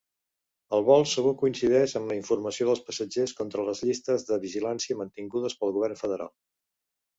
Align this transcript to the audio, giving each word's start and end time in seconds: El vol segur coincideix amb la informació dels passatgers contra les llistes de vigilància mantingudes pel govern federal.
El 0.77 0.85
vol 0.85 1.03
segur 1.11 1.33
coincideix 1.41 1.93
amb 1.99 2.09
la 2.13 2.17
informació 2.21 2.67
dels 2.71 2.81
passatgers 2.89 3.35
contra 3.43 3.67
les 3.69 3.83
llistes 3.89 4.27
de 4.33 4.41
vigilància 4.49 5.01
mantingudes 5.05 5.61
pel 5.63 5.79
govern 5.79 6.03
federal. 6.05 6.37